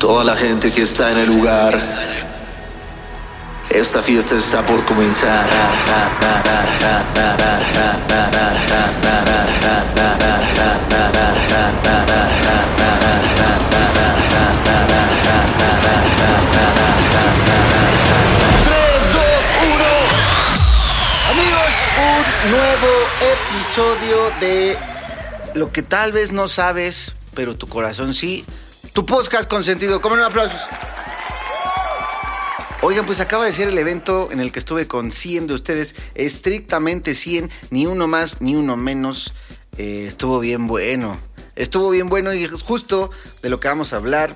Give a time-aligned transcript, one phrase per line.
[0.00, 1.78] Toda la gente que está en el lugar.
[3.68, 5.46] Esta fiesta está por comenzar.
[21.30, 22.88] Amigos, un nuevo
[23.34, 24.78] episodio de
[25.56, 28.46] lo que tal vez no sabes, pero tu corazón sí.
[28.92, 30.00] Tu podcast consentido.
[30.00, 30.60] ¿Cómo no aplausos?
[32.82, 35.94] Oigan, pues acaba de ser el evento en el que estuve con 100 de ustedes,
[36.14, 39.32] estrictamente 100, ni uno más ni uno menos.
[39.78, 41.18] Eh, estuvo bien bueno.
[41.54, 43.10] Estuvo bien bueno y es justo
[43.42, 44.34] de lo que vamos a hablar.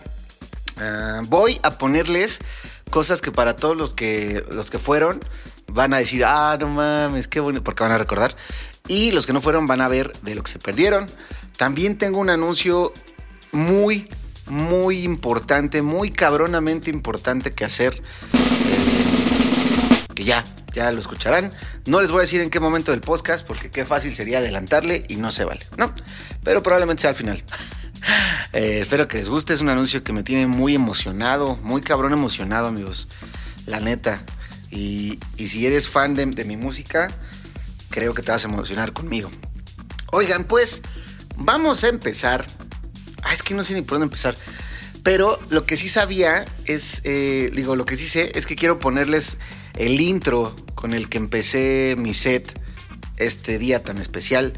[0.78, 2.38] Ah, voy a ponerles
[2.90, 5.20] cosas que para todos los que, los que fueron
[5.66, 8.36] van a decir, ah, no mames, qué bonito, porque van a recordar.
[8.86, 11.06] Y los que no fueron van a ver de lo que se perdieron.
[11.56, 12.92] También tengo un anuncio
[13.52, 14.08] muy,
[14.46, 18.02] muy importante, muy cabronamente importante que hacer.
[18.32, 21.52] eh, que ya, ya lo escucharán.
[21.86, 25.04] No les voy a decir en qué momento del podcast, porque qué fácil sería adelantarle
[25.08, 25.92] y no se vale, ¿no?
[26.44, 27.42] Pero probablemente sea al final.
[28.52, 29.54] Eh, espero que les guste.
[29.54, 33.08] Es un anuncio que me tiene muy emocionado, muy cabrón emocionado, amigos.
[33.64, 34.22] La neta.
[34.70, 37.10] Y, y si eres fan de, de mi música,
[37.88, 39.30] creo que te vas a emocionar conmigo.
[40.12, 40.82] Oigan, pues,
[41.34, 42.44] vamos a empezar.
[43.24, 44.36] Ah, es que no sé ni por dónde empezar.
[45.02, 48.78] Pero lo que sí sabía es, eh, digo, lo que sí sé es que quiero
[48.78, 49.38] ponerles
[49.74, 52.58] el intro con el que empecé mi set
[53.16, 54.54] este día tan especial.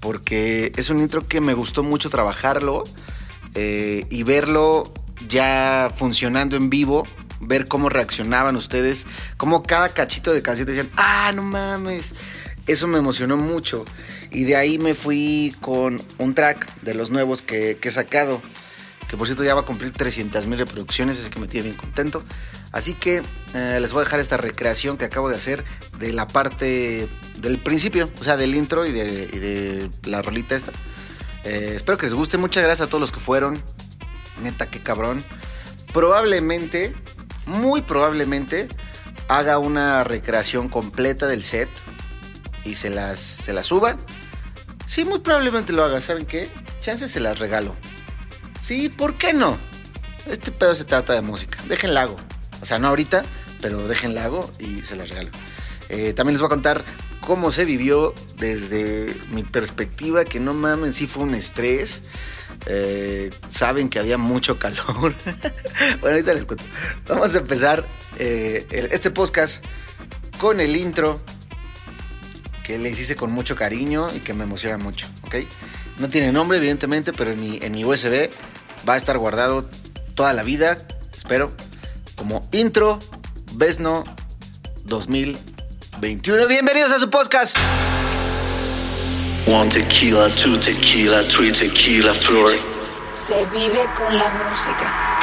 [0.00, 2.84] Porque es un intro que me gustó mucho trabajarlo
[3.54, 4.92] eh, y verlo
[5.28, 7.06] ya funcionando en vivo.
[7.40, 9.06] Ver cómo reaccionaban ustedes,
[9.36, 12.14] cómo cada cachito de canción decían, ah, no mames.
[12.66, 13.84] Eso me emocionó mucho.
[14.30, 18.40] Y de ahí me fui con un track de los nuevos que, que he sacado.
[19.08, 21.76] Que por cierto ya va a cumplir 300 mil reproducciones, así que me tiene bien
[21.76, 22.24] contento.
[22.72, 23.22] Así que
[23.54, 25.62] eh, les voy a dejar esta recreación que acabo de hacer
[25.98, 30.72] de la parte del principio, o sea, del intro y de, de la rolita esta.
[31.44, 32.38] Eh, espero que les guste.
[32.38, 33.62] Muchas gracias a todos los que fueron.
[34.42, 35.22] Neta, qué cabrón.
[35.92, 36.92] Probablemente,
[37.46, 38.68] muy probablemente,
[39.28, 41.68] haga una recreación completa del set
[42.64, 43.96] y se las, se las suba.
[44.86, 46.00] Sí, muy probablemente lo haga.
[46.00, 46.48] ¿Saben qué?
[46.80, 47.74] Chances se las regalo.
[48.62, 49.58] Sí, ¿por qué no?
[50.26, 51.58] Este pedo se trata de música.
[51.68, 52.16] Déjenla hago.
[52.62, 53.24] O sea, no ahorita,
[53.60, 55.30] pero déjenla hago y se las regalo.
[55.88, 56.84] Eh, también les voy a contar
[57.20, 62.02] cómo se vivió desde mi perspectiva, que no mamen, sí fue un estrés.
[62.66, 65.14] Eh, saben que había mucho calor.
[66.00, 66.64] bueno, ahorita les cuento.
[67.06, 67.84] Vamos a empezar
[68.18, 69.64] eh, este podcast
[70.38, 71.20] con el intro
[72.64, 75.36] que les hice con mucho cariño y que me emociona mucho, ¿ok?
[75.98, 78.30] No tiene nombre, evidentemente, pero en mi, en mi USB
[78.88, 79.68] va a estar guardado
[80.14, 80.78] toda la vida,
[81.16, 81.52] espero,
[82.16, 82.98] como intro
[83.52, 84.02] Besno
[84.84, 86.48] 2021.
[86.48, 87.56] Bienvenidos a su podcast.
[89.46, 92.54] One tequila, two tequila, three tequila, flor.
[93.12, 95.14] Se vive con la música.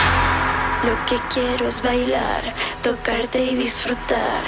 [0.83, 4.43] Lo que quiero es bailar, tocarte y disfrutar.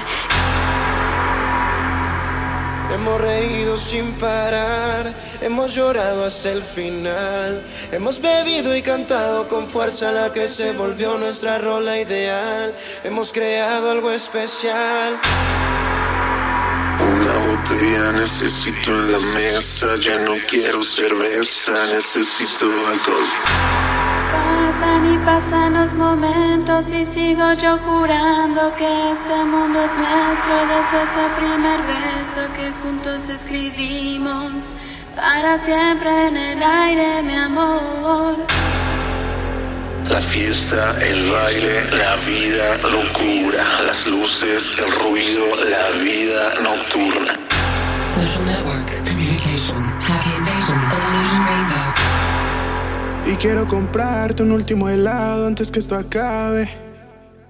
[2.93, 5.11] Hemos reído sin parar,
[5.41, 7.63] hemos llorado hasta el final.
[7.91, 12.73] Hemos bebido y cantado con fuerza la que se volvió nuestra rola ideal.
[13.03, 15.19] Hemos creado algo especial.
[16.99, 19.95] Una botella necesito en la mesa.
[19.99, 23.92] Ya no quiero cerveza, necesito alcohol.
[24.33, 31.03] Pasan y pasan los momentos y sigo yo jurando que este mundo es nuestro desde
[31.07, 34.73] ese primer beso que juntos escribimos
[35.15, 38.37] para siempre en el aire, mi amor.
[40.09, 43.63] La fiesta, el baile, la vida, locura.
[43.85, 47.42] Las luces, el ruido, la vida nocturna.
[53.33, 56.69] Y quiero comprarte un último helado antes que esto acabe.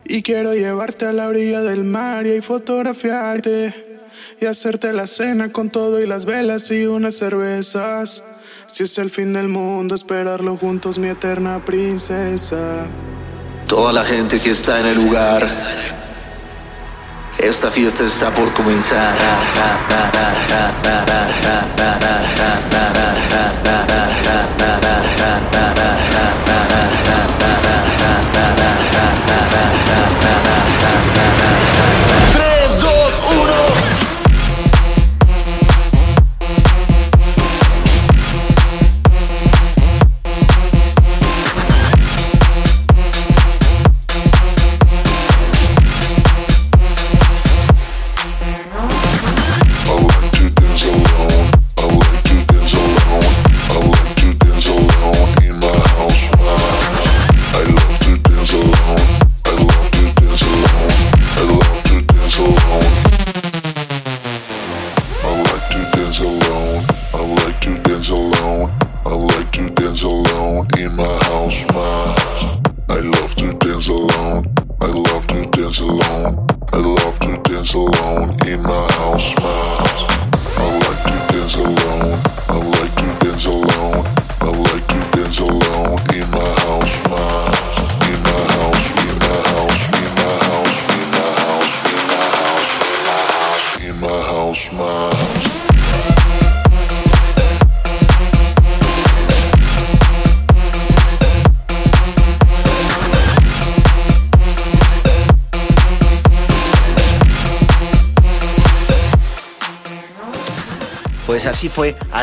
[0.05, 3.99] Y quiero llevarte a la orilla del mar y fotografiarte.
[4.39, 8.23] Y hacerte la cena con todo y las velas y unas cervezas.
[8.65, 12.85] Si es el fin del mundo, esperarlo juntos, mi eterna princesa.
[13.67, 15.45] toda la gente que está en el lugar.
[17.39, 19.13] Esta fiesta está por comenzar.
[20.83, 21.23] Tres,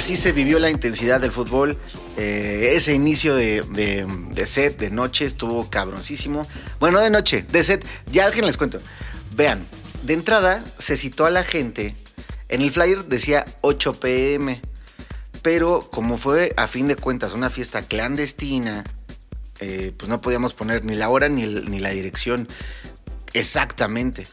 [0.00, 1.76] así se vivió la intensidad del fútbol.
[2.16, 6.46] Eh, ese inicio de, set, de noche, estuvo cabroncísimo.
[6.80, 8.80] Bueno, de noche, de set, ya alguien les cuento.
[9.36, 9.62] Vean,
[10.02, 11.94] de entrada se citó a la gente,
[12.48, 14.62] en el flyer decía 8 pm,
[15.42, 18.84] pero como fue a fin de cuentas una fiesta clandestina,
[19.60, 22.48] eh, pues no podíamos poner ni la hora ni la dirección
[23.34, 24.26] exactamente.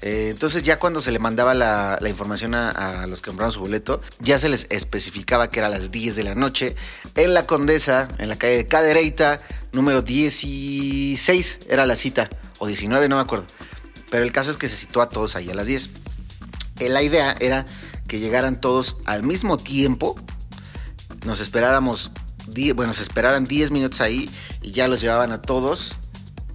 [0.00, 4.00] Eh, entonces ya cuando se le mandaba la, información a, los que compraron su boleto,
[4.20, 6.76] ya se les especificaba que era a las 10 de la noche
[7.16, 9.40] en la Condesa, en la calle de Cadereyta,
[9.72, 13.46] número 16 era la cita, o 19, no me acuerdo.
[14.10, 15.90] Pero el caso es que se citó a todos ahí a las 10.
[16.80, 17.66] Eh, la idea era
[18.06, 20.16] que llegaran todos al mismo tiempo,
[21.24, 22.12] nos esperáramos,
[22.74, 24.30] bueno, se esperaran 10 minutos ahí
[24.62, 25.96] y ya los llevaban a todos,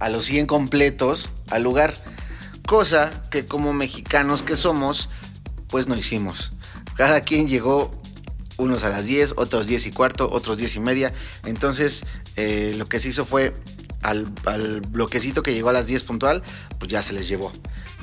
[0.00, 1.94] a los 100 completos, al lugar.
[2.66, 5.10] Cosa que como mexicanos que somos,
[5.68, 6.52] pues no hicimos.
[6.96, 7.90] Cada quien llegó,
[8.56, 11.12] unos a las 10, otros 10 y cuarto, otros 10 y media.
[11.44, 12.06] Entonces,
[12.36, 13.54] eh, lo que se hizo fue
[14.02, 16.42] al, al bloquecito que llegó a las 10 puntual,
[16.78, 17.52] pues ya se les llevó.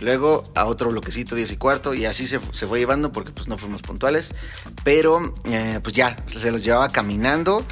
[0.01, 3.47] Luego a otro bloquecito 10 y cuarto y así se, se fue llevando porque pues
[3.47, 4.33] no fuimos puntuales.
[4.83, 7.65] Pero eh, pues ya, se los llevaba caminando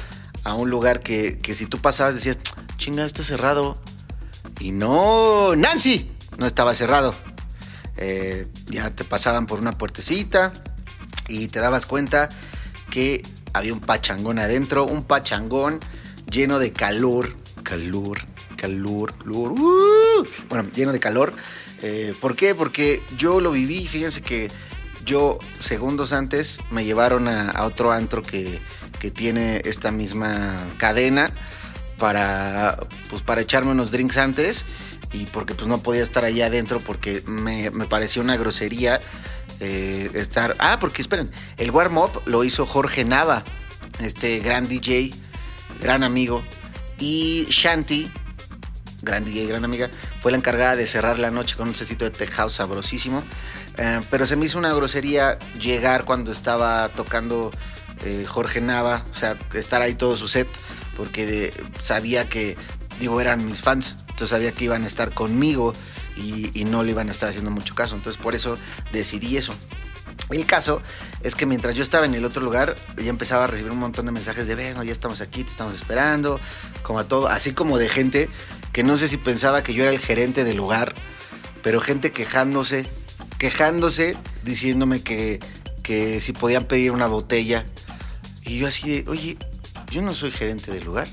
[0.44, 2.38] a un lugar que, que si tú pasabas decías,
[2.76, 3.80] chinga, está cerrado.
[4.60, 6.10] Y no, Nancy,
[6.40, 7.14] no estaba cerrado.
[7.96, 10.52] Eh, ya te pasaban por una puertecita
[11.28, 12.30] y te dabas cuenta
[12.90, 13.22] que
[13.52, 15.80] había un pachangón adentro, un pachangón
[16.28, 18.18] lleno de calor, calor,
[18.56, 20.26] calor, calor, ¡uh!
[20.48, 21.34] bueno, lleno de calor.
[21.82, 22.54] Eh, ¿Por qué?
[22.54, 24.50] Porque yo lo viví, fíjense que
[25.04, 28.58] yo segundos antes me llevaron a, a otro antro que,
[28.98, 31.32] que tiene esta misma cadena
[31.98, 32.78] para,
[33.10, 34.64] pues, para echarme unos drinks antes
[35.12, 39.00] y porque pues no podía estar allá adentro porque me, me pareció una grosería
[39.60, 40.56] eh, estar...
[40.58, 43.44] Ah, porque esperen, el warm-up lo hizo Jorge Nava,
[44.00, 45.12] este gran DJ,
[45.80, 46.42] gran amigo,
[46.98, 48.10] y Shanti,
[49.02, 52.10] gran DJ, gran amiga, fue la encargada de cerrar la noche con un cecito de
[52.10, 53.22] tech house sabrosísimo.
[53.76, 57.50] Eh, pero se me hizo una grosería llegar cuando estaba tocando
[58.04, 60.48] eh, Jorge Nava, o sea, estar ahí todo su set,
[60.96, 62.56] porque sabía que,
[62.98, 63.96] digo, eran mis fans,
[64.26, 65.72] sabía que iban a estar conmigo
[66.16, 68.56] y, y no le iban a estar haciendo mucho caso, entonces por eso
[68.92, 69.54] decidí eso.
[70.30, 70.80] El caso
[71.22, 74.06] es que mientras yo estaba en el otro lugar, ya empezaba a recibir un montón
[74.06, 76.38] de mensajes de, bueno, ya estamos aquí, te estamos esperando,
[76.82, 78.28] como a todo, así como de gente
[78.72, 80.94] que no sé si pensaba que yo era el gerente del lugar,
[81.62, 82.86] pero gente quejándose,
[83.38, 85.40] quejándose, diciéndome que,
[85.82, 87.66] que si podían pedir una botella.
[88.44, 89.36] Y yo así de, oye,
[89.90, 91.08] yo no soy gerente del lugar.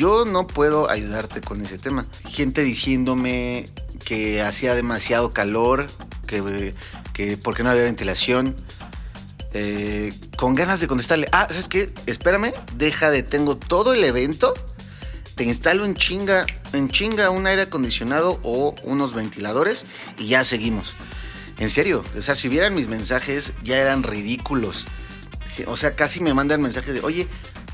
[0.00, 2.06] Yo no puedo ayudarte con ese tema.
[2.26, 3.68] Gente diciéndome
[4.02, 5.88] que hacía demasiado calor,
[6.26, 6.72] que,
[7.12, 8.56] que porque no había ventilación.
[9.52, 11.92] eh, con ganas de contestarle, ah, ¿sabes qué?
[12.06, 14.54] Espérame, deja de, tengo todo el evento,
[15.34, 19.84] te instalo en chinga, en chinga un aire acondicionado o unos ventiladores
[20.16, 20.94] y ya seguimos.
[21.58, 24.86] En serio, o sea, si vieran mis mensajes, ya eran ridículos.
[25.66, 27.28] O sea, casi me mandan mensajes de, oye,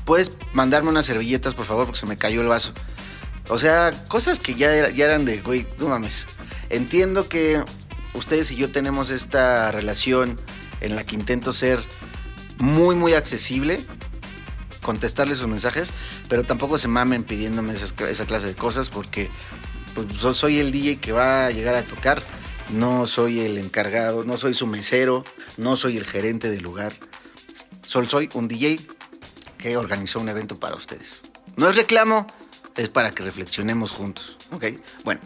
[0.07, 1.85] ¿puedes mandarme unas servilletas, por favor?
[1.85, 2.73] Porque se me cayó el vaso.
[3.49, 6.25] O sea, cosas que ya, ya eran de, güey, no mames.
[6.71, 7.63] Entiendo que
[8.15, 10.39] ustedes y yo tenemos esta relación
[10.81, 11.79] en la que intento ser
[12.57, 13.79] muy, muy accesible,
[14.81, 15.91] contestarle sus mensajes,
[16.29, 19.29] pero tampoco se mamen pidiéndome esa clase de cosas porque
[19.93, 22.23] pues, so- soy el DJ que va a llegar a tocar,
[22.69, 25.23] no soy el encargado, no soy su mesero,
[25.57, 26.93] no soy el gerente del lugar.
[27.85, 28.79] Solo soy un DJ
[29.57, 31.21] que organizó un evento para ustedes.
[31.55, 32.27] No es reclamo,
[32.75, 34.65] es para que reflexionemos juntos, ¿ok?
[35.03, 35.21] Bueno,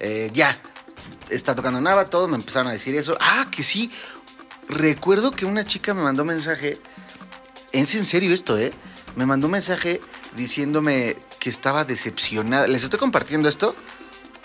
[0.00, 0.56] eh, ya,
[1.30, 3.16] está tocando Nava, todo, me empezaron a decir eso.
[3.20, 3.90] Ah, que sí,
[4.68, 6.78] recuerdo que una chica me mandó mensaje,
[7.72, 8.72] es en serio esto, ¿eh?
[9.16, 10.00] Me mandó un mensaje
[10.36, 12.66] diciéndome que estaba decepcionada.
[12.66, 13.74] Les estoy compartiendo esto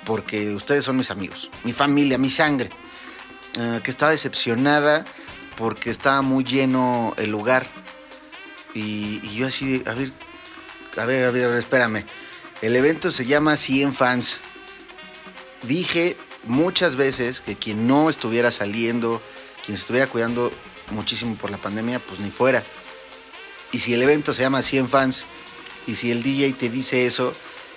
[0.06, 2.70] porque ustedes son mis amigos, mi familia, mi sangre.
[3.60, 5.04] Eh, que estaba decepcionada
[5.58, 7.66] porque estaba muy lleno el lugar.
[8.74, 10.12] Y, yo así, a ver,
[10.98, 12.06] a ver, a ver, a ver, espérame.
[12.62, 14.42] El evento se llama 100 fans.
[15.64, 19.22] Dije muchas veces que quien no estuviera saliendo,
[19.66, 20.52] quien se estuviera cuidando
[20.92, 22.64] muchísimo por la pandemia, pues ni fuera.
[23.72, 25.26] Y si el evento se llama 100 fans
[25.88, 27.34] y si el DJ te dice eso,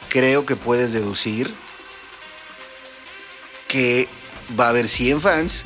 [0.09, 1.52] creo que puedes deducir
[3.68, 4.09] que
[4.59, 5.64] va a haber 100 fans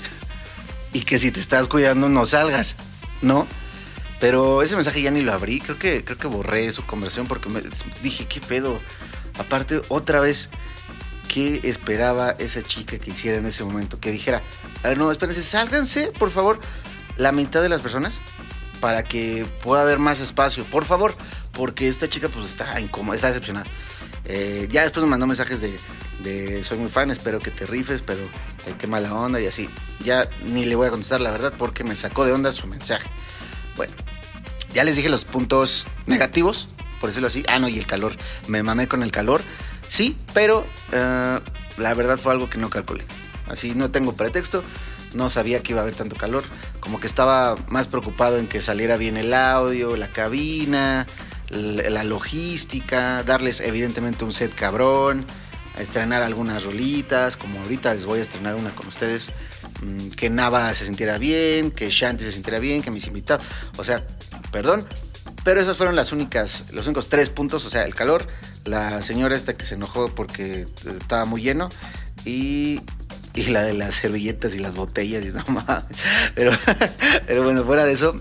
[0.93, 2.77] y que si te estás cuidando no salgas,
[3.23, 3.47] ¿no?
[4.21, 7.49] Pero ese mensaje ya ni lo abrí, creo que, creo que borré su conversación porque
[7.49, 7.63] me,
[8.03, 8.81] dije, ¿qué pedo?
[9.39, 10.51] Aparte, otra vez,
[11.29, 13.99] ¿qué esperaba esa chica que hiciera en ese momento?
[14.01, 14.41] Que dijera,
[14.83, 16.61] a ver, no, espérense, sálganse, por favor,
[17.17, 18.21] la mitad de las personas
[18.81, 21.15] para que pueda haber más espacio, por favor,
[21.53, 23.67] porque esta chica pues está incómoda, está decepcionada.
[24.27, 25.79] Eh, ya después me mandó mensajes de,
[26.23, 29.69] de soy muy fan, espero que te rifes, pero eh, qué mala onda y así.
[30.05, 33.09] Ya ni le voy a contestar la verdad porque me sacó de onda su mensaje.
[33.77, 33.93] Bueno,
[34.73, 36.69] ya les dije los puntos negativos,
[37.01, 37.45] por decirlo así.
[37.49, 38.17] Ah, no, y el calor.
[38.49, 39.43] Me mamé con el calor.
[39.89, 41.41] Sí, pero eh,
[41.77, 43.05] la verdad fue algo que no calculé.
[43.49, 44.65] Así no tengo pretexto.
[45.13, 46.43] No sabía que iba a haber tanto calor.
[46.81, 51.07] Como que estaba más preocupado en que saliera bien el audio, la cabina,
[51.51, 55.25] la logística, darles evidentemente un set cabrón,
[55.79, 59.31] estrenar algunas rolitas, como ahorita les voy a estrenar una con ustedes,
[60.17, 63.45] que Nava se sintiera bien, que Shanti se sintiera bien, que mis invitados,
[63.77, 64.07] o sea,
[64.53, 64.87] perdón,
[65.45, 68.27] pero esas fueron las únicas, los únicos tres puntos, o sea, el calor,
[68.65, 70.67] la señora esta que se enojó porque
[71.01, 71.69] estaba muy lleno
[72.25, 72.81] y,
[73.35, 75.85] y la de las servilletas y las botellas, y no mames.
[76.35, 76.53] Pero,
[77.27, 78.21] pero bueno, fuera de eso,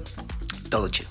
[0.69, 1.09] todo chido.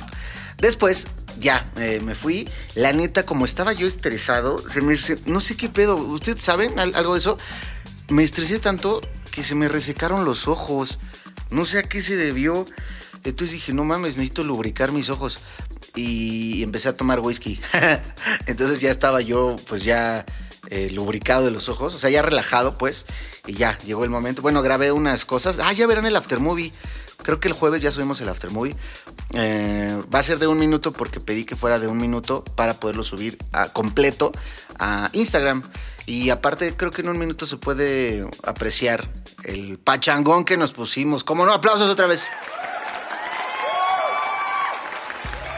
[0.58, 1.06] Después,
[1.40, 2.48] ya, eh, me fui.
[2.74, 4.94] La neta, como estaba yo estresado, se me,
[5.26, 5.96] no sé qué pedo.
[5.96, 7.38] ¿Ustedes saben al- algo de eso?
[8.08, 9.00] Me estresé tanto
[9.32, 11.00] que se me resecaron los ojos.
[11.50, 12.66] No sé a qué se debió.
[13.24, 15.40] Entonces dije, no mames, necesito lubricar mis ojos.
[15.96, 17.60] Y empecé a tomar whisky.
[18.46, 20.24] Entonces ya estaba yo, pues ya
[20.70, 23.06] eh, lubricado de los ojos, o sea, ya relajado, pues.
[23.46, 24.42] Y ya, llegó el momento.
[24.42, 25.58] Bueno, grabé unas cosas.
[25.58, 26.72] Ah, ya verán el aftermovie.
[27.22, 28.76] Creo que el jueves ya subimos el aftermovie.
[29.34, 32.74] Eh, va a ser de un minuto porque pedí que fuera de un minuto para
[32.80, 34.32] poderlo subir a, completo
[34.78, 35.62] a Instagram.
[36.06, 39.08] Y aparte, creo que en un minuto se puede apreciar
[39.44, 41.22] el pachangón que nos pusimos.
[41.24, 41.52] ¿Cómo no?
[41.52, 42.26] Aplausos otra vez.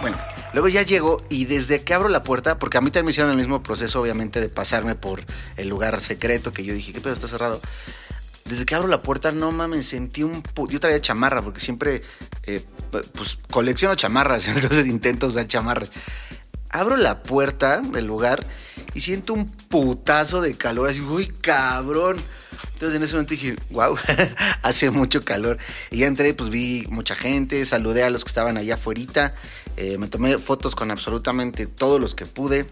[0.03, 0.19] Bueno,
[0.53, 3.31] luego ya llego y desde que abro la puerta, porque a mí también me hicieron
[3.31, 5.25] el mismo proceso, obviamente, de pasarme por
[5.57, 7.61] el lugar secreto que yo dije, ¿qué pedo está cerrado?
[8.45, 10.43] Desde que abro la puerta, no mames, sentí un...
[10.69, 12.03] Yo traía chamarra, porque siempre,
[12.43, 15.91] eh, pues, colecciono chamarras, entonces intento usar chamarras.
[16.69, 18.45] Abro la puerta del lugar
[18.95, 22.23] y siento un putazo de calor, así, uy, cabrón.
[22.75, 23.97] Entonces en ese momento dije, wow,
[24.63, 25.59] hace mucho calor.
[25.91, 29.35] Y ya entré, pues vi mucha gente, saludé a los que estaban allá afuera,
[29.77, 32.67] eh, me tomé fotos con absolutamente todos los que pude.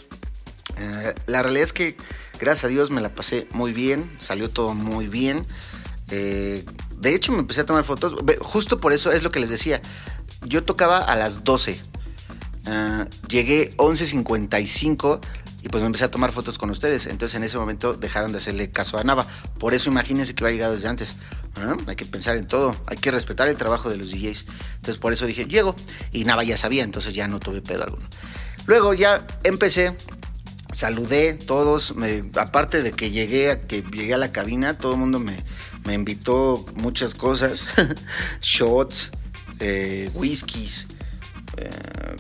[0.79, 1.97] Eh, la realidad es que,
[2.38, 5.47] gracias a Dios, me la pasé muy bien, salió todo muy bien.
[6.11, 6.64] Eh,
[6.99, 9.83] de hecho, me empecé a tomar fotos, justo por eso es lo que les decía.
[10.45, 11.81] Yo tocaba a las 12.
[12.67, 15.21] Ah, llegué 11.55
[15.62, 17.07] y pues me empecé a tomar fotos con ustedes.
[17.07, 19.26] Entonces en ese momento dejaron de hacerle caso a Nava.
[19.59, 21.14] Por eso imagínense que había llegado desde antes.
[21.87, 24.47] Hay que pensar en todo, hay que respetar el trabajo de los DJs.
[24.76, 25.76] Entonces por eso dije, llego.
[26.11, 28.09] Y Nava ya sabía, entonces ya no tuve pedo alguno.
[28.66, 29.97] Luego ya empecé,
[30.73, 31.95] saludé todos.
[31.95, 35.45] me- aparte de que llegué a, que llegué a la cabina, todo el mundo me,
[35.85, 37.66] me invitó muchas cosas.
[38.40, 39.12] Shots,
[39.61, 40.87] eh, whiskies.
[41.59, 41.71] Eh,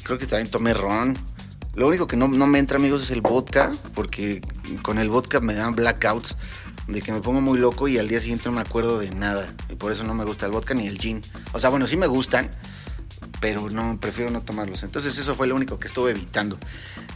[0.02, 1.16] creo que también tomé ron.
[1.74, 4.42] Lo único que no, no me entra, amigos, es el vodka, porque
[4.82, 6.36] con el vodka me dan blackouts,
[6.86, 9.54] de que me pongo muy loco y al día siguiente no me acuerdo de nada.
[9.70, 11.22] Y por eso no me gusta el vodka ni el gin.
[11.52, 12.50] O sea, bueno, sí me gustan,
[13.40, 14.82] pero no, prefiero no tomarlos.
[14.82, 16.58] Entonces eso fue lo único que estuve evitando.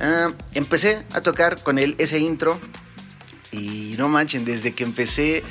[0.00, 2.58] Ah, empecé a tocar con él ese intro
[3.52, 5.42] y no manchen, desde que empecé,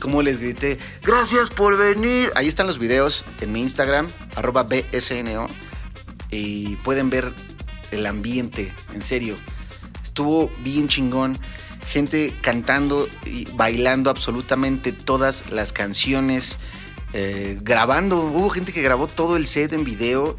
[0.00, 2.30] como les grité, gracias por venir.
[2.34, 5.48] Ahí están los videos en mi Instagram, arroba BSNO,
[6.30, 7.32] y pueden ver
[7.94, 9.36] el ambiente, en serio.
[10.02, 11.38] Estuvo bien chingón.
[11.86, 16.58] Gente cantando y bailando absolutamente todas las canciones.
[17.12, 20.36] eh, grabando, hubo gente que grabó todo el set en video.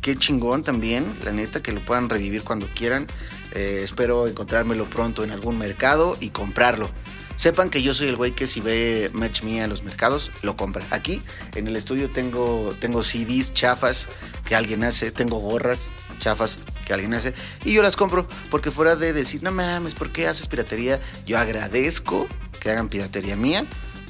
[0.00, 3.06] Qué chingón también, la neta, que lo puedan revivir cuando quieran.
[3.54, 6.90] Eh, espero encontrármelo pronto en algún mercado y comprarlo.
[7.36, 10.56] Sepan que yo soy el güey que si ve merch mía en los mercados, lo
[10.56, 10.84] compra.
[10.90, 11.22] Aquí
[11.54, 14.08] en el estudio tengo, tengo CDs chafas
[14.44, 16.60] que alguien hace, tengo gorras chafas
[16.92, 17.32] que alguien hace
[17.64, 21.00] y yo las compro porque fuera de decir, no mames, ¿por qué haces piratería?
[21.24, 22.28] Yo agradezco
[22.60, 23.64] que hagan piratería mía.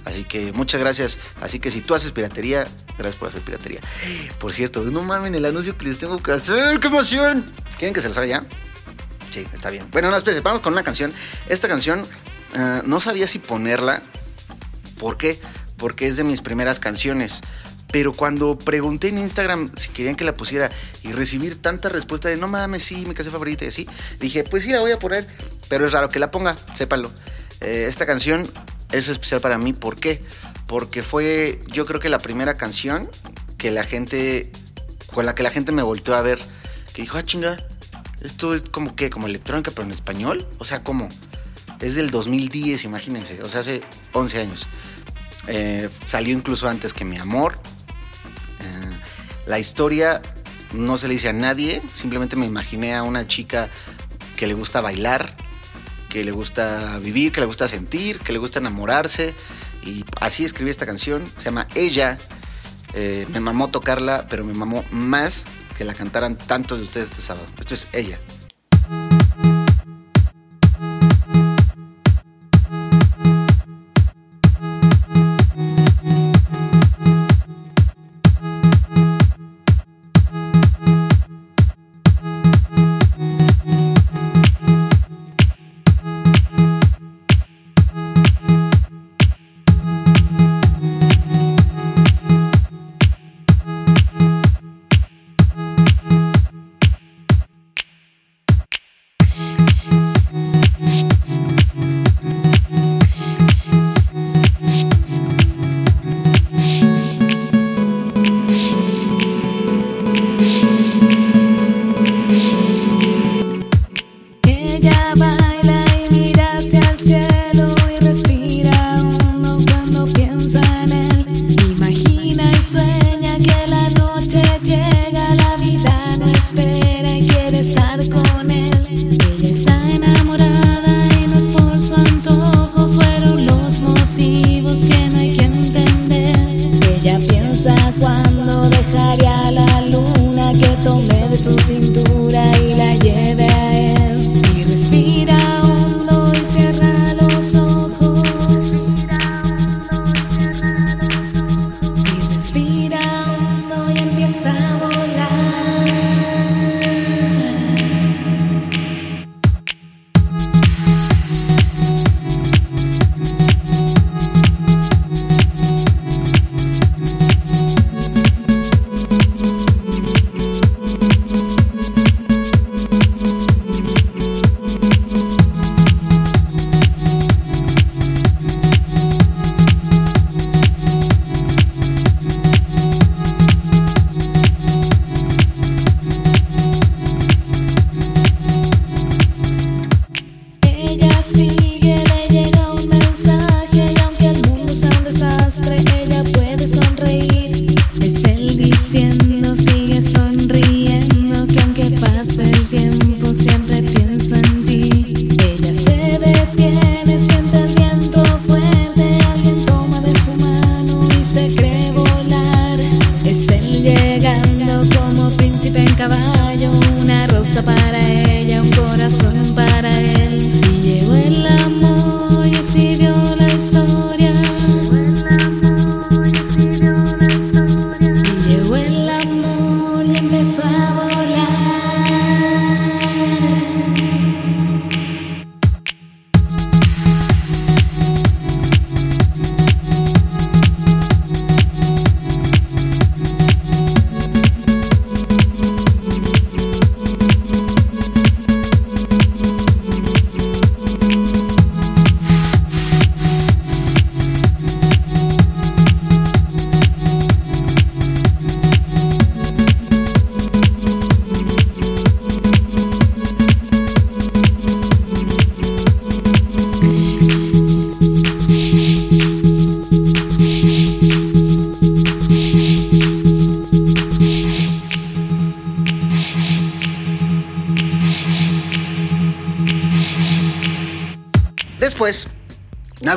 [0.04, 1.20] Así que muchas gracias.
[1.40, 2.66] Así que si tú haces piratería,
[2.98, 3.80] gracias por hacer piratería.
[4.40, 6.80] Por cierto, no mames el anuncio que les tengo que hacer.
[6.80, 7.44] ¡Qué emoción!
[7.78, 8.44] ¿Quieren que se los haga ya?
[9.30, 9.86] Sí, está bien.
[9.92, 11.12] Bueno, no, espérense, vamos con una canción.
[11.48, 12.04] Esta canción
[12.56, 14.02] ah, no sabía si ponerla.
[14.98, 15.40] ¿Por qué?
[15.76, 17.42] Porque es de mis primeras canciones.
[17.92, 20.72] Pero cuando pregunté en Instagram si querían que la pusiera
[21.02, 23.86] y recibir tanta respuesta de no mames, sí, mi canción favorita y así,
[24.18, 25.28] dije, pues sí, la voy a poner.
[25.68, 27.10] Pero es raro que la ponga, sépanlo.
[27.60, 28.48] Eh, esta canción
[28.90, 29.72] es especial para mí.
[29.72, 30.22] ¿Por qué?
[30.66, 33.08] Porque fue, yo creo que la primera canción
[33.58, 34.50] que la gente,
[35.14, 36.40] con la que la gente me volteó a ver,
[36.92, 37.64] que dijo, ah, chinga,
[38.22, 40.48] esto es como que, como electrónica, pero en español.
[40.58, 41.08] O sea, ¿cómo?
[41.80, 43.82] Es del 2010, imagínense, o sea, hace
[44.12, 44.66] 11 años.
[45.48, 47.60] Eh, salió incluso antes que Mi Amor.
[49.52, 50.22] La historia
[50.72, 53.68] no se le dice a nadie, simplemente me imaginé a una chica
[54.34, 55.36] que le gusta bailar,
[56.08, 59.34] que le gusta vivir, que le gusta sentir, que le gusta enamorarse.
[59.84, 62.16] Y así escribí esta canción, se llama Ella.
[62.94, 65.44] Eh, me mamó tocarla, pero me mamó más
[65.76, 67.46] que la cantaran tantos de ustedes este sábado.
[67.58, 68.18] Esto es Ella.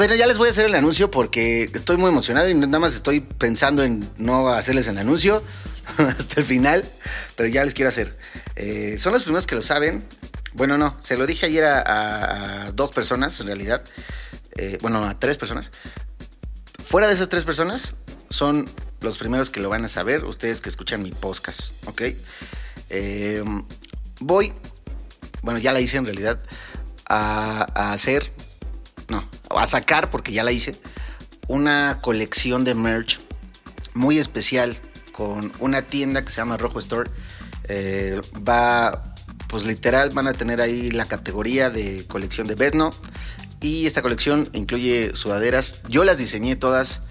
[0.07, 2.95] Ver, ya les voy a hacer el anuncio porque estoy muy emocionado y nada más
[2.95, 5.41] estoy pensando en no hacerles el anuncio
[5.97, 6.83] hasta el final,
[7.35, 8.17] pero ya les quiero hacer.
[8.55, 10.05] Eh, son los primeros que lo saben.
[10.53, 13.83] Bueno, no, se lo dije ayer a, dos personas en realidad.
[14.57, 15.71] Eh, bueno, a tres personas.
[16.83, 17.95] Fuera de esas tres personas,
[18.29, 18.69] son
[19.01, 22.01] los primeros que lo van a saber, ustedes que escuchan mi podcast, ¿ok?
[22.89, 23.43] Eh,
[24.19, 24.53] voy,
[25.41, 26.39] bueno, ya la hice en realidad,
[27.07, 28.31] a hacer,
[29.07, 30.79] no, a sacar, porque ya la hice,
[31.47, 33.19] una colección de merch
[33.93, 34.77] muy especial
[35.11, 37.09] con una tienda que se llama Rojo Store.
[37.67, 39.15] Eh, va,
[39.47, 42.91] pues literal, van a tener ahí la categoría de colección de Besno.
[43.61, 45.81] Y esta colección incluye sudaderas.
[45.87, 47.01] Yo las diseñé todas.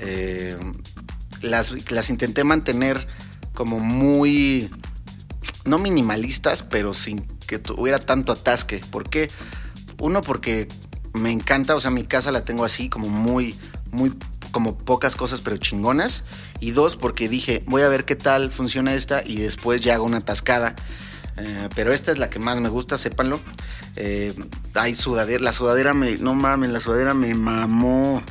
[0.00, 0.58] eh,
[1.42, 3.06] las, las intenté mantener
[3.54, 4.70] como muy.
[5.64, 8.80] No minimalistas, pero sin que tuviera tanto atasque.
[8.90, 9.30] ¿Por qué?
[9.98, 10.68] Uno, porque
[11.16, 13.54] me encanta, o sea, mi casa la tengo así, como muy,
[13.90, 14.12] muy,
[14.50, 16.24] como pocas cosas, pero chingonas.
[16.60, 20.04] Y dos, porque dije, voy a ver qué tal funciona esta y después ya hago
[20.04, 20.74] una atascada.
[21.38, 23.40] Eh, pero esta es la que más me gusta, sépanlo.
[23.96, 24.34] Eh,
[24.74, 28.22] hay sudadera, la sudadera me, no mames, la sudadera me mamó.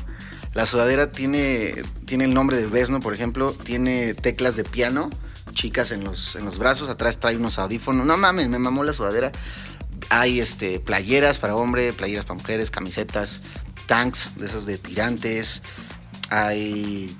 [0.53, 5.09] La sudadera tiene, tiene el nombre de Vesno, por ejemplo, tiene teclas de piano,
[5.53, 8.05] chicas en los, en los brazos, atrás trae unos audífonos.
[8.05, 9.31] No mames, me mamó la sudadera.
[10.09, 13.41] Hay este, playeras para hombre, playeras para mujeres, camisetas,
[13.87, 15.61] tanks de esos de tirantes.
[16.29, 17.15] Hay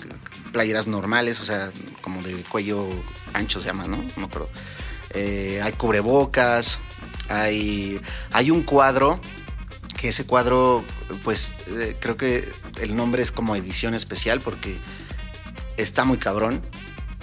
[0.51, 2.87] playeras normales, o sea, como de cuello
[3.33, 3.97] ancho se llama, ¿no?
[3.97, 4.49] No me acuerdo.
[5.13, 6.79] Eh, hay cubrebocas,
[7.29, 7.99] hay,
[8.31, 9.19] hay un cuadro,
[9.97, 10.83] que ese cuadro,
[11.23, 12.47] pues eh, creo que
[12.81, 14.77] el nombre es como edición especial porque
[15.77, 16.61] está muy cabrón.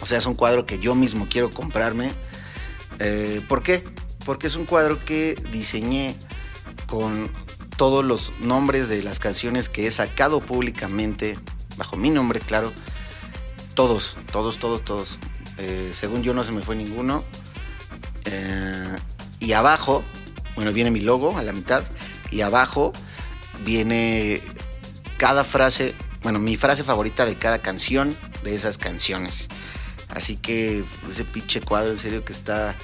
[0.00, 2.12] O sea, es un cuadro que yo mismo quiero comprarme.
[2.98, 3.84] Eh, ¿Por qué?
[4.24, 6.16] Porque es un cuadro que diseñé
[6.86, 7.30] con
[7.76, 11.38] todos los nombres de las canciones que he sacado públicamente,
[11.76, 12.72] bajo mi nombre, claro.
[13.74, 15.18] Todos, todos, todos, todos.
[15.58, 17.24] Eh, según yo no se me fue ninguno.
[18.24, 18.98] Eh,
[19.40, 20.04] y abajo,
[20.54, 21.82] bueno, viene mi logo a la mitad.
[22.30, 22.92] Y abajo
[23.64, 24.40] viene
[25.16, 29.48] cada frase, bueno, mi frase favorita de cada canción de esas canciones.
[30.08, 32.74] Así que ese pinche cuadro, en serio, que está.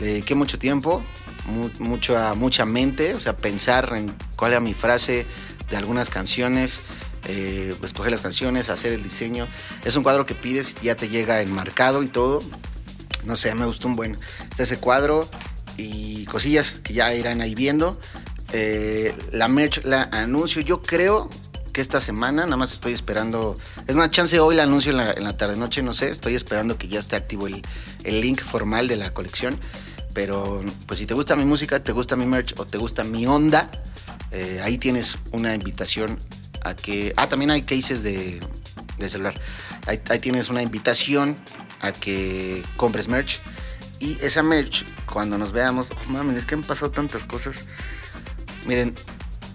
[0.00, 1.02] Le dediqué mucho tiempo,
[1.46, 5.26] mu- mucha, mucha mente, o sea, pensar en cuál era mi frase
[5.70, 6.80] de algunas canciones,
[7.26, 9.46] eh, escoger las canciones, hacer el diseño.
[9.84, 12.42] Es un cuadro que pides ya te llega enmarcado y todo.
[13.24, 14.16] No sé, me gustó un buen.
[14.50, 15.28] Está ese cuadro
[15.76, 18.00] y cosillas que ya irán ahí viendo.
[18.52, 20.62] Eh, la merch la anuncio.
[20.62, 21.28] Yo creo
[21.72, 23.56] que esta semana, nada más estoy esperando.
[23.86, 26.10] Es más, chance hoy la anuncio en la, en la tarde-noche, no sé.
[26.10, 27.62] Estoy esperando que ya esté activo el,
[28.04, 29.60] el link formal de la colección.
[30.12, 33.26] Pero, pues si te gusta mi música, te gusta mi merch o te gusta mi
[33.26, 33.70] onda,
[34.32, 36.18] eh, ahí tienes una invitación
[36.62, 37.12] a que.
[37.16, 38.40] Ah, también hay cases de,
[38.98, 39.40] de celular.
[39.86, 41.36] Ahí, tienes una invitación
[41.80, 43.40] a que compres merch.
[43.98, 47.64] Y esa merch, cuando nos veamos, oh, mames, es que han pasado tantas cosas.
[48.66, 48.94] Miren,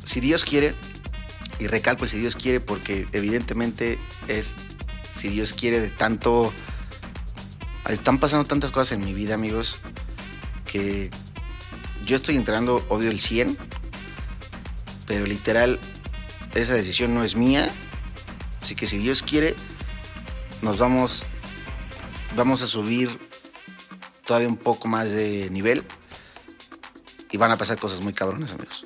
[0.03, 0.73] si Dios quiere,
[1.59, 4.57] y recalco si Dios quiere, porque evidentemente es
[5.11, 6.51] si Dios quiere de tanto.
[7.89, 9.77] Están pasando tantas cosas en mi vida, amigos,
[12.05, 13.57] yo estoy entrenando, obvio, el 100,
[15.07, 15.79] pero literal,
[16.53, 17.69] esa decisión no es mía.
[18.61, 19.55] Así que si Dios quiere,
[20.61, 21.25] nos vamos,
[22.35, 23.09] vamos a subir
[24.25, 25.83] todavía un poco más de nivel
[27.31, 28.85] y van a pasar cosas muy cabronas, amigos.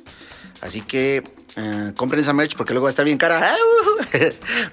[0.61, 1.23] Así que
[1.55, 3.41] eh, compren esa merch porque luego va a estar bien cara.
[3.41, 3.55] ¡Ah,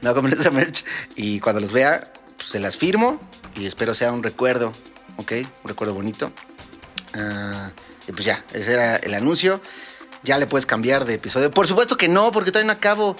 [0.02, 3.20] no, compren esa merch y cuando los vea, pues, se las firmo
[3.54, 4.72] y espero sea un recuerdo,
[5.16, 5.32] ¿ok?
[5.62, 6.32] Un recuerdo bonito.
[7.16, 7.72] Ah,
[8.06, 9.60] y pues ya, ese era el anuncio.
[10.22, 11.50] Ya le puedes cambiar de episodio.
[11.50, 13.16] Por supuesto que no, porque todavía no acabo.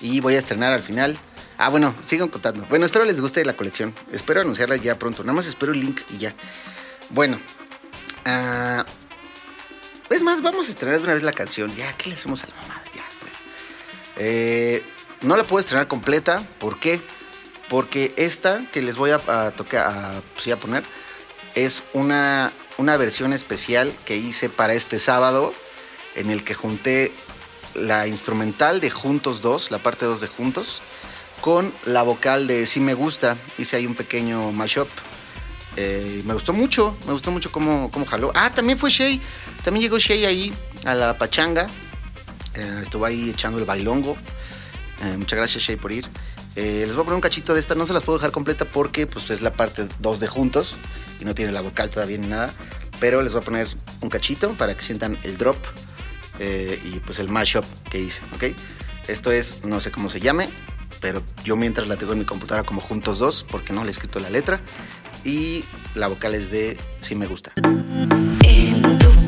[0.00, 1.18] Y voy a estrenar al final.
[1.58, 2.64] Ah, bueno, sigan contando.
[2.66, 3.94] Bueno, espero les guste la colección.
[4.12, 5.22] Espero anunciarla ya pronto.
[5.22, 6.34] Nada más espero el link y ya.
[7.10, 7.38] Bueno.
[8.24, 8.84] ah,
[10.10, 11.74] es más, vamos a estrenar de una vez la canción.
[11.76, 12.82] Ya, ¿qué le hacemos a la mamada?
[12.94, 13.04] Ya.
[14.16, 14.82] Eh,
[15.22, 16.42] no la puedo estrenar completa.
[16.58, 17.00] ¿Por qué?
[17.68, 19.18] Porque esta que les voy a,
[19.52, 20.82] tocar, a, pues, a poner,
[21.54, 25.52] es una, una versión especial que hice para este sábado,
[26.16, 27.12] en el que junté
[27.74, 30.80] la instrumental de Juntos 2, la parte 2 de Juntos,
[31.42, 33.36] con la vocal de Sí Me Gusta.
[33.58, 34.88] Hice ahí un pequeño mashup.
[35.76, 38.32] Eh, me gustó mucho, me gustó mucho cómo, cómo jaló.
[38.34, 39.20] Ah, también fue Shay,
[39.62, 40.54] también llegó Shay ahí
[40.86, 41.68] a la pachanga.
[42.54, 44.16] Eh, estuvo ahí echando el bailongo.
[45.04, 46.06] Eh, muchas gracias Shay por ir.
[46.56, 48.64] Eh, les voy a poner un cachito de esta, no se las puedo dejar completa
[48.64, 50.76] porque pues, es la parte 2 de Juntos
[51.20, 52.52] y no tiene la vocal todavía ni nada.
[52.98, 53.68] Pero les voy a poner
[54.00, 55.56] un cachito para que sientan el drop
[56.38, 58.54] eh, y pues el mashup que hice, ¿ok?
[59.08, 60.48] Esto es, no sé cómo se llame,
[61.00, 63.92] pero yo mientras la tengo en mi computadora como Juntos Dos, porque no le he
[63.92, 64.60] escrito la letra.
[65.24, 67.52] Y la vocal es de Sí me gusta.
[68.42, 69.19] En tu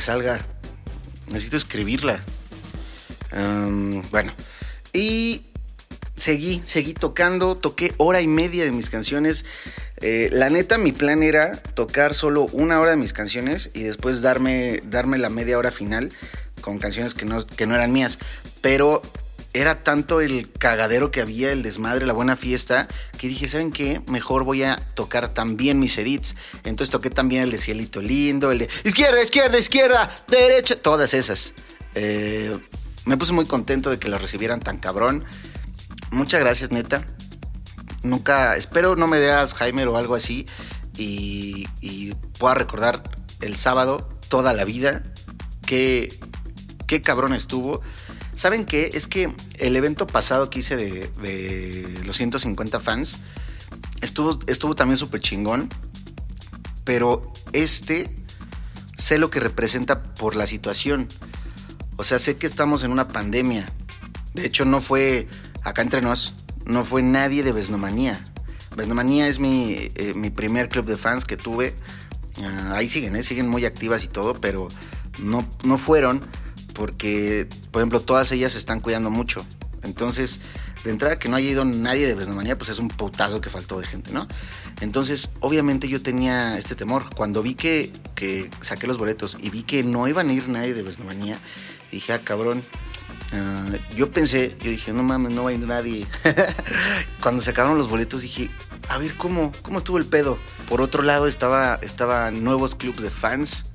[0.00, 0.44] salga.
[1.28, 2.20] Necesito escribirla.
[4.10, 4.34] Bueno,
[4.92, 5.46] y
[6.16, 7.56] seguí, seguí tocando.
[7.56, 9.44] Toqué hora y media de mis canciones.
[10.00, 14.22] Eh, la neta, mi plan era tocar solo una hora de mis canciones y después
[14.22, 16.10] darme, darme la media hora final
[16.60, 18.18] con canciones que no, que no eran mías.
[18.60, 19.02] Pero
[19.52, 22.86] era tanto el cagadero que había, el desmadre, la buena fiesta,
[23.18, 24.00] que dije, ¿saben qué?
[24.06, 26.36] Mejor voy a tocar también mis edits.
[26.64, 31.54] Entonces toqué también el de Cielito Lindo, el de izquierda, izquierda, izquierda, derecha, todas esas.
[31.94, 32.56] Eh,
[33.04, 35.24] me puse muy contento de que las recibieran tan cabrón.
[36.12, 37.04] Muchas gracias, neta.
[38.02, 40.46] Nunca, espero no me dé Alzheimer o algo así
[40.96, 43.02] y, y pueda recordar
[43.40, 45.02] el sábado toda la vida.
[45.66, 46.18] Qué,
[46.86, 47.82] qué cabrón estuvo.
[48.40, 48.92] ¿Saben qué?
[48.94, 53.18] Es que el evento pasado que hice de, los 150 fans
[54.00, 55.68] estuvo, estuvo también súper chingón.
[56.82, 58.16] Pero este
[58.96, 61.06] sé lo que representa por la situación.
[61.96, 63.70] O sea, sé que estamos en una pandemia.
[64.32, 65.28] De hecho, no fue
[65.62, 66.32] acá entre nos,
[66.64, 68.24] no fue nadie de Besnomanía.
[68.74, 71.74] Besnomanía es mi, eh, mi primer club de fans que tuve.
[72.42, 73.22] Ah, ahí siguen, ¿eh?
[73.22, 74.68] siguen muy activas y todo, pero
[75.18, 76.22] no, no fueron
[76.72, 79.44] porque, por ejemplo, todas ellas se están cuidando mucho.
[79.82, 80.40] Entonces,
[80.84, 83.80] de entrada que no haya ido nadie de Besnomanía, pues es un putazo que faltó
[83.80, 84.28] de gente, ¿no?
[84.80, 87.14] Entonces, obviamente yo tenía este temor.
[87.14, 90.74] Cuando vi que, que saqué los boletos y vi que no iban a ir nadie
[90.74, 91.38] de Besnomanía,
[91.90, 92.62] dije, ah, cabrón.
[93.32, 96.06] Ah, yo pensé, yo dije, no mames, no va a ir nadie.
[97.22, 98.50] Cuando sacaron los boletos dije,
[98.88, 100.38] a ver cómo, cómo estuvo el pedo.
[100.68, 103.66] Por otro lado, estaba, estaba nuevos clubs de fans.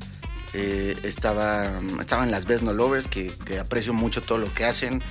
[0.57, 5.01] Eh, estaba, estaban las Best No Lovers, que, aprecio mucho todo lo que hacen.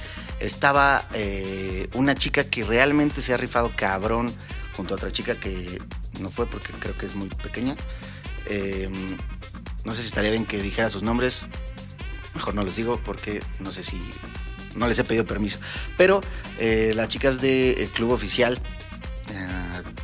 [0.40, 4.32] Estaba eh, una chica que realmente se ha rifado cabrón
[4.74, 5.82] junto a otra chica que
[6.18, 7.76] no fue porque creo que es muy pequeña.
[8.46, 8.88] Eh,
[9.84, 11.46] no sé si estaría bien que dijera sus nombres.
[12.34, 14.00] Mejor no los digo porque no sé si
[14.74, 15.58] no les he pedido permiso.
[15.98, 16.22] Pero
[16.58, 18.58] eh, las chicas del club oficial,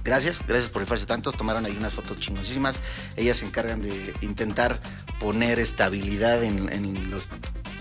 [0.05, 1.37] gracias, gracias por rifarse tantos.
[1.37, 2.77] Tomaron ahí unas fotos chingosísimas.
[3.17, 4.81] Ellas se encargan de intentar
[5.19, 7.29] poner estabilidad en, en los,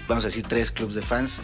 [0.07, 1.39] vamos a decir, tres clubs de fans.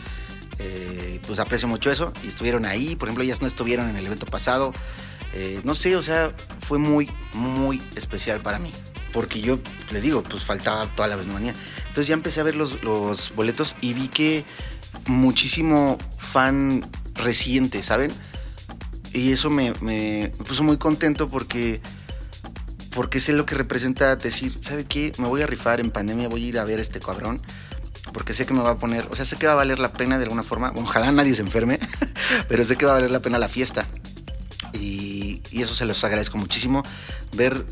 [0.60, 2.14] Eh, pues aprecio mucho eso.
[2.24, 2.96] Y estuvieron ahí.
[2.96, 4.74] Por ejemplo, ellas no estuvieron en el evento pasado.
[5.34, 8.72] Eh, no sé, o sea, fue muy, muy especial para mí.
[9.12, 9.60] Porque yo,
[9.92, 11.54] les digo, pues faltaba toda la besnomanía.
[11.80, 14.46] Entonces ya empecé a ver los, los boletos y vi que
[15.08, 18.12] muchísimo fan reciente, ¿saben?
[19.16, 19.72] Y eso me,
[20.46, 21.80] puso muy contento porque,
[22.92, 25.14] porque sé lo que representa decir, ¿sabe qué?
[25.18, 27.42] Me voy a rifar en pandemia, voy a ir a ver a este cabrón.
[28.12, 29.94] Porque sé que me va a poner, o sea, sé que va a valer la
[29.94, 30.72] pena de alguna forma.
[30.72, 31.80] Bueno, ojalá nadie se enferme,
[32.50, 33.88] pero sé que va a valer la pena la fiesta.
[34.74, 36.84] Y, y eso se los agradezco muchísimo.
[37.34, 37.66] Ver,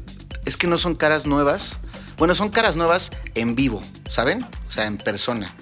[0.45, 1.77] es que no son caras nuevas.
[2.17, 4.47] Bueno, son caras nuevas en vivo, ¿saben?
[4.65, 5.53] O sea, en persona.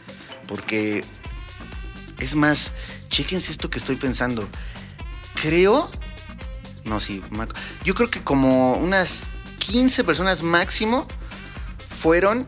[0.48, 1.04] Porque
[2.20, 2.74] es más,
[3.10, 4.48] chéquense esto que estoy pensando.
[5.42, 5.90] Creo.
[6.86, 7.56] No, sí, Marco.
[7.84, 9.28] Yo creo que como unas
[9.60, 11.08] 15 personas máximo
[11.90, 12.48] fueron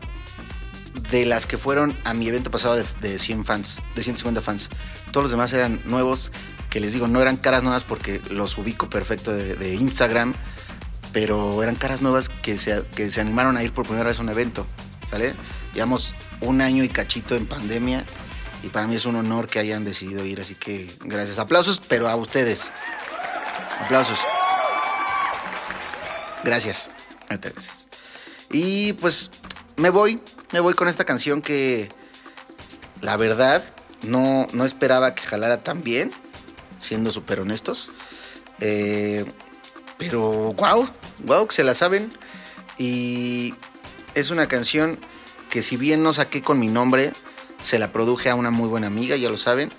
[1.10, 4.70] de las que fueron a mi evento pasado de, de 100 fans, de 150 fans.
[5.10, 6.32] Todos los demás eran nuevos,
[6.70, 10.34] que les digo, no eran caras nuevas porque los ubico perfecto de, de Instagram,
[11.12, 14.22] pero eran caras nuevas que se, que se animaron a ir por primera vez a
[14.22, 14.66] un evento,
[15.08, 15.34] ¿sale?
[15.72, 18.04] Llevamos un año y cachito en pandemia
[18.64, 21.38] y para mí es un honor que hayan decidido ir, así que gracias.
[21.38, 22.72] Aplausos, pero a ustedes.
[23.80, 24.20] Aplausos.
[26.42, 26.88] Gracias.
[27.28, 27.88] Gracias.
[28.50, 29.30] Y pues
[29.76, 30.18] me voy,
[30.52, 31.90] me voy con esta canción que
[33.02, 33.62] la verdad
[34.00, 36.10] no, no esperaba que jalara tan bien,
[36.78, 37.92] siendo súper honestos.
[38.60, 39.26] Eh,
[39.98, 42.10] pero wow, wow, que se la saben.
[42.78, 43.54] Y
[44.14, 44.98] es una canción
[45.50, 47.12] que si bien no saqué con mi nombre,
[47.64, 49.72] se la produje a una muy buena amiga, ya lo saben.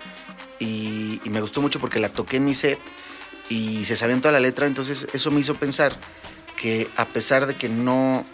[0.59, 2.79] Y, me gustó mucho porque la toqué en mi set
[3.49, 5.95] y se sabían toda la letra, entonces eso me hizo pensar
[6.55, 8.25] que a pesar de que no,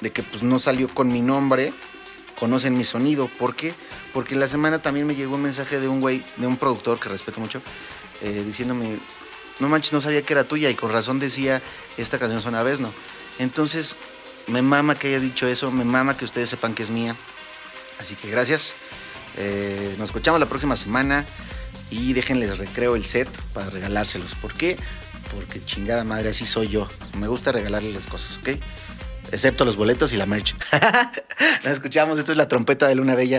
[0.00, 1.72] de que pues no salió con mi nombre,
[2.38, 3.28] conocen mi sonido.
[3.38, 3.74] ¿Por qué?
[4.14, 7.08] Porque la semana también me llegó un mensaje de un güey, de un productor que
[7.08, 7.60] respeto mucho,
[8.22, 8.98] eh, diciéndome,
[9.58, 11.60] no manches, no sabía que era tuya y con razón decía,
[11.98, 12.92] esta canción suena a vez, ¿no?
[13.38, 13.96] Entonces,
[14.46, 17.16] me mama que haya dicho eso, me mama que ustedes sepan que es mía.
[18.00, 18.74] Así que gracias.
[19.38, 21.24] Eh, nos escuchamos la próxima semana
[21.90, 24.34] y déjenles recreo el set para regalárselos.
[24.34, 24.76] ¿Por qué?
[25.34, 26.88] Porque chingada madre, así soy yo.
[27.18, 28.60] Me gusta regalarles las cosas, ¿ok?
[29.32, 30.54] Excepto los boletos y la merch.
[31.64, 33.38] Nos escuchamos, esto es la trompeta de Luna Bella.